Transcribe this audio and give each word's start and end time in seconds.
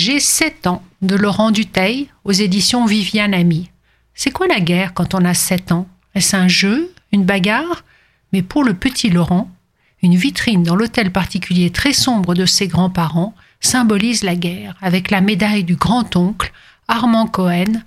J'ai 0.00 0.20
7 0.20 0.68
ans 0.68 0.84
de 1.02 1.16
Laurent 1.16 1.50
Duteil 1.50 2.08
aux 2.22 2.30
éditions 2.30 2.86
Viviane 2.86 3.34
Ami. 3.34 3.68
C'est 4.14 4.30
quoi 4.30 4.46
la 4.46 4.60
guerre 4.60 4.94
quand 4.94 5.12
on 5.12 5.24
a 5.24 5.34
7 5.34 5.72
ans? 5.72 5.88
Est-ce 6.14 6.36
un 6.36 6.46
jeu 6.46 6.94
Une 7.10 7.24
bagarre? 7.24 7.82
Mais 8.32 8.42
pour 8.42 8.62
le 8.62 8.74
petit 8.74 9.10
Laurent, 9.10 9.50
une 10.00 10.14
vitrine 10.14 10.62
dans 10.62 10.76
l'hôtel 10.76 11.10
particulier 11.10 11.70
très 11.70 11.92
sombre 11.92 12.34
de 12.34 12.46
ses 12.46 12.68
grands-parents 12.68 13.34
symbolise 13.58 14.22
la 14.22 14.36
guerre, 14.36 14.76
avec 14.82 15.10
la 15.10 15.20
médaille 15.20 15.64
du 15.64 15.74
grand-oncle 15.74 16.52
Armand 16.86 17.26
Cohen, 17.26 17.82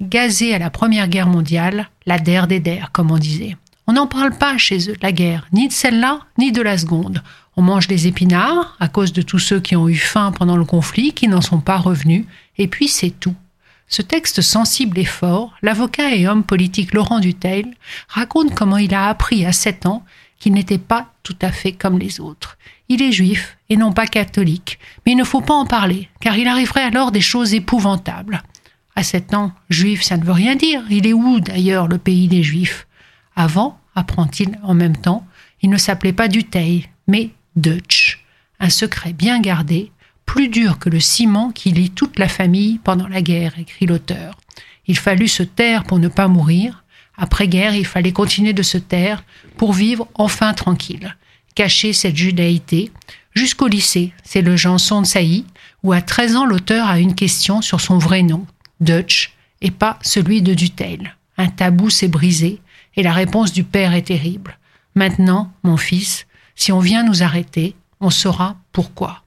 gazé 0.00 0.56
à 0.56 0.58
la 0.58 0.68
Première 0.68 1.06
Guerre 1.06 1.28
mondiale, 1.28 1.90
la 2.06 2.18
der 2.18 2.48
des 2.48 2.58
der, 2.58 2.90
comme 2.90 3.12
on 3.12 3.18
disait. 3.18 3.56
On 3.86 3.94
n'en 3.94 4.06
parle 4.06 4.32
pas 4.36 4.58
chez 4.58 4.90
eux, 4.90 4.96
la 5.02 5.12
guerre, 5.12 5.46
ni 5.52 5.68
de 5.68 5.72
celle-là, 5.72 6.20
ni 6.38 6.52
de 6.52 6.62
la 6.62 6.78
seconde. 6.78 7.22
On 7.56 7.62
mange 7.62 7.88
des 7.88 8.06
épinards 8.06 8.76
à 8.80 8.88
cause 8.88 9.12
de 9.12 9.22
tous 9.22 9.40
ceux 9.40 9.60
qui 9.60 9.76
ont 9.76 9.88
eu 9.88 9.96
faim 9.96 10.32
pendant 10.32 10.56
le 10.56 10.64
conflit, 10.64 11.12
qui 11.12 11.28
n'en 11.28 11.40
sont 11.40 11.60
pas 11.60 11.76
revenus, 11.76 12.24
et 12.58 12.68
puis 12.68 12.88
c'est 12.88 13.10
tout. 13.10 13.34
Ce 13.88 14.00
texte 14.00 14.40
sensible 14.40 14.98
et 14.98 15.04
fort, 15.04 15.52
l'avocat 15.60 16.14
et 16.14 16.26
homme 16.26 16.44
politique 16.44 16.94
Laurent 16.94 17.20
Duteil 17.20 17.66
raconte 18.08 18.54
comment 18.54 18.78
il 18.78 18.94
a 18.94 19.08
appris 19.08 19.44
à 19.44 19.52
7 19.52 19.84
ans 19.86 20.04
qu'il 20.38 20.54
n'était 20.54 20.78
pas 20.78 21.08
tout 21.22 21.36
à 21.42 21.52
fait 21.52 21.72
comme 21.72 21.98
les 21.98 22.18
autres. 22.18 22.56
Il 22.88 23.02
est 23.02 23.12
juif 23.12 23.58
et 23.68 23.76
non 23.76 23.92
pas 23.92 24.06
catholique, 24.06 24.78
mais 25.04 25.12
il 25.12 25.18
ne 25.18 25.24
faut 25.24 25.40
pas 25.40 25.54
en 25.54 25.66
parler, 25.66 26.08
car 26.20 26.38
il 26.38 26.48
arriverait 26.48 26.84
alors 26.84 27.12
des 27.12 27.20
choses 27.20 27.52
épouvantables. 27.52 28.42
À 28.96 29.02
7 29.02 29.34
ans, 29.34 29.52
juif, 29.68 30.02
ça 30.02 30.16
ne 30.16 30.24
veut 30.24 30.32
rien 30.32 30.56
dire. 30.56 30.82
Il 30.88 31.06
est 31.06 31.12
où 31.12 31.40
d'ailleurs 31.40 31.88
le 31.88 31.98
pays 31.98 32.28
des 32.28 32.42
juifs? 32.42 32.86
Avant, 33.36 33.78
apprend-il 33.94 34.58
en 34.62 34.74
même 34.74 34.96
temps, 34.96 35.26
il 35.60 35.70
ne 35.70 35.76
s'appelait 35.76 36.12
pas 36.12 36.28
Duteil, 36.28 36.88
mais 37.06 37.30
Dutch, 37.56 38.24
un 38.60 38.70
secret 38.70 39.12
bien 39.12 39.40
gardé, 39.40 39.92
plus 40.26 40.48
dur 40.48 40.78
que 40.78 40.88
le 40.88 41.00
ciment 41.00 41.50
qui 41.50 41.72
lie 41.72 41.90
toute 41.90 42.18
la 42.18 42.28
famille 42.28 42.78
pendant 42.78 43.08
la 43.08 43.22
guerre, 43.22 43.58
écrit 43.58 43.86
l'auteur. 43.86 44.38
Il 44.86 44.96
fallut 44.96 45.28
se 45.28 45.42
taire 45.42 45.84
pour 45.84 45.98
ne 45.98 46.08
pas 46.08 46.28
mourir. 46.28 46.84
Après-guerre, 47.16 47.74
il 47.74 47.86
fallait 47.86 48.12
continuer 48.12 48.52
de 48.52 48.62
se 48.62 48.78
taire 48.78 49.24
pour 49.56 49.72
vivre 49.72 50.08
enfin 50.14 50.54
tranquille, 50.54 51.16
cacher 51.54 51.92
cette 51.92 52.16
judaïté. 52.16 52.90
Jusqu'au 53.34 53.68
lycée, 53.68 54.12
c'est 54.24 54.42
le 54.42 54.56
Janson 54.56 55.02
de 55.02 55.06
Sailly, 55.06 55.44
où 55.82 55.92
à 55.92 56.00
13 56.00 56.36
ans, 56.36 56.46
l'auteur 56.46 56.86
a 56.86 56.98
une 56.98 57.14
question 57.14 57.62
sur 57.62 57.80
son 57.80 57.98
vrai 57.98 58.22
nom, 58.22 58.46
Dutch, 58.80 59.34
et 59.60 59.70
pas 59.70 59.98
celui 60.02 60.42
de 60.42 60.54
Dutel. 60.54 61.16
Un 61.36 61.48
tabou 61.48 61.90
s'est 61.90 62.08
brisé, 62.08 62.60
et 62.96 63.02
la 63.02 63.12
réponse 63.12 63.52
du 63.52 63.64
père 63.64 63.94
est 63.94 64.02
terrible. 64.02 64.58
Maintenant, 64.94 65.52
mon 65.62 65.76
fils, 65.76 66.26
si 66.54 66.72
on 66.72 66.80
vient 66.80 67.04
nous 67.04 67.22
arrêter, 67.22 67.74
on 68.00 68.10
saura 68.10 68.56
pourquoi. 68.72 69.22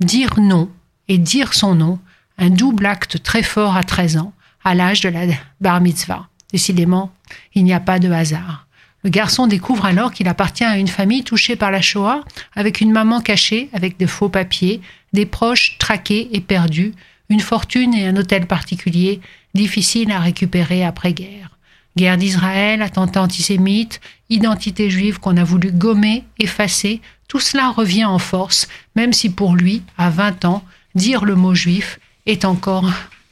Dire 0.00 0.38
non 0.38 0.70
et 1.08 1.18
dire 1.18 1.54
son 1.54 1.74
nom, 1.74 1.98
un 2.38 2.50
double 2.50 2.86
acte 2.86 3.22
très 3.22 3.42
fort 3.42 3.76
à 3.76 3.84
13 3.84 4.16
ans, 4.16 4.32
à 4.64 4.74
l'âge 4.74 5.00
de 5.00 5.08
la 5.08 5.26
bar 5.60 5.80
mitzvah. 5.80 6.28
Décidément, 6.50 7.12
il 7.54 7.64
n'y 7.64 7.72
a 7.72 7.80
pas 7.80 7.98
de 7.98 8.10
hasard. 8.10 8.66
Le 9.04 9.10
garçon 9.10 9.46
découvre 9.46 9.84
alors 9.84 10.12
qu'il 10.12 10.28
appartient 10.28 10.64
à 10.64 10.78
une 10.78 10.88
famille 10.88 11.24
touchée 11.24 11.56
par 11.56 11.72
la 11.72 11.82
Shoah, 11.82 12.24
avec 12.54 12.80
une 12.80 12.92
maman 12.92 13.20
cachée, 13.20 13.68
avec 13.72 13.98
de 13.98 14.06
faux 14.06 14.28
papiers, 14.28 14.80
des 15.12 15.26
proches 15.26 15.76
traqués 15.78 16.28
et 16.32 16.40
perdus, 16.40 16.92
une 17.28 17.40
fortune 17.40 17.94
et 17.94 18.06
un 18.06 18.16
hôtel 18.16 18.46
particulier, 18.46 19.20
difficile 19.54 20.12
à 20.12 20.20
récupérer 20.20 20.84
après-guerre 20.84 21.50
guerre 21.96 22.16
d'Israël, 22.16 22.82
attentat 22.82 23.22
antisémite, 23.22 24.00
identité 24.30 24.90
juive 24.90 25.18
qu'on 25.18 25.36
a 25.36 25.44
voulu 25.44 25.72
gommer, 25.72 26.24
effacer, 26.38 27.00
tout 27.28 27.40
cela 27.40 27.70
revient 27.70 28.04
en 28.04 28.18
force, 28.18 28.68
même 28.96 29.12
si 29.12 29.30
pour 29.30 29.56
lui, 29.56 29.82
à 29.96 30.10
20 30.10 30.44
ans, 30.44 30.64
dire 30.94 31.24
le 31.24 31.34
mot 31.34 31.54
juif 31.54 31.98
est 32.26 32.44
encore 32.44 32.90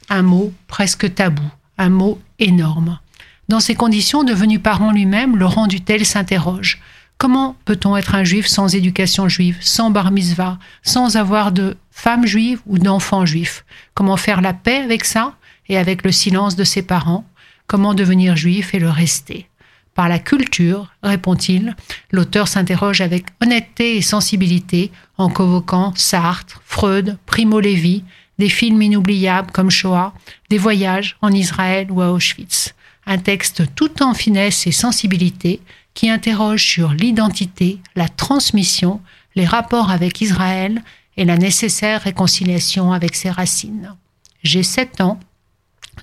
un 0.09 0.21
mot 0.23 0.51
presque 0.67 1.13
tabou, 1.13 1.43
un 1.77 1.89
mot 1.89 2.19
énorme. 2.39 2.99
Dans 3.47 3.59
ces 3.59 3.75
conditions, 3.75 4.23
devenu 4.23 4.59
parent 4.59 4.91
lui-même, 4.91 5.37
Laurent 5.37 5.67
Dutel 5.67 6.05
s'interroge. 6.05 6.79
Comment 7.17 7.55
peut-on 7.65 7.95
être 7.95 8.15
un 8.15 8.23
juif 8.23 8.47
sans 8.47 8.73
éducation 8.73 9.29
juive, 9.29 9.57
sans 9.61 9.91
bar 9.91 10.11
mitzvah, 10.11 10.57
sans 10.81 11.17
avoir 11.17 11.51
de 11.51 11.77
femme 11.91 12.25
juive 12.25 12.61
ou 12.65 12.79
d'enfant 12.79 13.25
juif? 13.25 13.63
Comment 13.93 14.17
faire 14.17 14.41
la 14.41 14.53
paix 14.53 14.77
avec 14.77 15.05
ça 15.05 15.35
et 15.69 15.77
avec 15.77 16.03
le 16.03 16.11
silence 16.11 16.55
de 16.55 16.63
ses 16.63 16.81
parents? 16.81 17.25
Comment 17.71 17.93
devenir 17.93 18.35
juif 18.35 18.73
et 18.73 18.79
le 18.79 18.89
rester? 18.89 19.47
Par 19.95 20.09
la 20.09 20.19
culture, 20.19 20.91
répond-il, 21.03 21.73
l'auteur 22.11 22.49
s'interroge 22.49 22.99
avec 22.99 23.27
honnêteté 23.41 23.95
et 23.95 24.01
sensibilité 24.01 24.91
en 25.17 25.29
convoquant 25.29 25.93
Sartre, 25.95 26.61
Freud, 26.65 27.17
Primo 27.25 27.61
Levi, 27.61 28.03
des 28.39 28.49
films 28.49 28.81
inoubliables 28.81 29.51
comme 29.51 29.69
Shoah, 29.69 30.13
des 30.49 30.57
voyages 30.57 31.15
en 31.21 31.31
Israël 31.31 31.89
ou 31.91 32.01
à 32.01 32.11
Auschwitz. 32.11 32.75
Un 33.05 33.19
texte 33.19 33.63
tout 33.73 34.03
en 34.03 34.13
finesse 34.13 34.67
et 34.67 34.73
sensibilité 34.73 35.61
qui 35.93 36.09
interroge 36.09 36.65
sur 36.67 36.91
l'identité, 36.91 37.79
la 37.95 38.09
transmission, 38.09 38.99
les 39.35 39.45
rapports 39.45 39.91
avec 39.91 40.19
Israël 40.19 40.83
et 41.15 41.23
la 41.23 41.37
nécessaire 41.37 42.01
réconciliation 42.01 42.91
avec 42.91 43.15
ses 43.15 43.29
racines. 43.29 43.95
J'ai 44.43 44.63
sept 44.63 44.99
ans, 44.99 45.21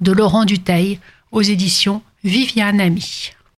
de 0.00 0.12
Laurent 0.12 0.44
Duteil, 0.44 0.98
aux 1.32 1.42
éditions 1.42 2.02
Viviane 2.24 2.80
Ami. 2.80 3.32